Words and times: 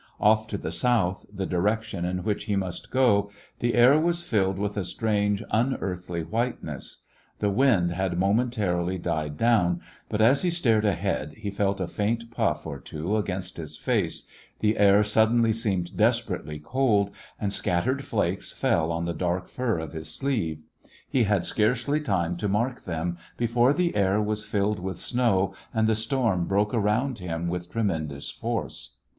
Off 0.19 0.47
to 0.47 0.57
the 0.57 0.71
south, 0.71 1.27
the 1.31 1.45
direction 1.45 2.05
in 2.05 2.23
which 2.23 2.45
he 2.45 2.55
must 2.55 2.89
go, 2.89 3.29
the 3.59 3.75
air 3.75 3.99
was 3.99 4.23
filled 4.23 4.57
with 4.57 4.75
a 4.75 4.83
strange, 4.83 5.43
unearthly 5.51 6.23
whiteness. 6.23 7.03
The 7.37 7.51
wind 7.51 7.91
had 7.91 8.07
A 8.13 8.15
Christmas 8.15 8.19
When 8.19 8.19
momentarily 8.19 8.97
died 8.97 9.37
down» 9.37 9.81
but 10.09 10.19
as 10.19 10.41
he 10.41 10.49
stared 10.49 10.85
ahead 10.85 11.35
he 11.37 11.51
felt 11.51 11.79
a 11.79 11.87
faint 11.87 12.31
puff 12.31 12.65
or 12.65 12.79
two 12.79 13.15
against 13.15 13.57
his 13.57 13.77
face, 13.77 14.25
the 14.59 14.79
air 14.79 15.03
suddenly 15.03 15.53
seemed 15.53 15.95
desperately 15.95 16.57
cold, 16.57 17.11
and 17.39 17.53
scat 17.53 17.83
tered 17.85 18.01
flakes 18.01 18.51
fell 18.51 18.91
on 18.91 19.05
the 19.05 19.13
dark 19.13 19.49
fur 19.49 19.77
of 19.77 19.93
his 19.93 20.09
sleeve. 20.09 20.63
He 21.07 21.25
had 21.25 21.45
scarcely 21.45 21.99
time 22.01 22.37
to 22.37 22.47
mark 22.47 22.85
them 22.85 23.19
before 23.37 23.71
the 23.71 23.95
air 23.95 24.19
was 24.19 24.45
filled 24.45 24.79
with 24.79 24.97
snow 24.97 25.53
and 25.71 25.87
the 25.87 25.93
storm 25.95 26.47
broke 26.47 26.73
around 26.73 27.19
him 27.19 27.47
with 27.47 27.71
tremendous 27.71 28.31
force. 28.31 28.95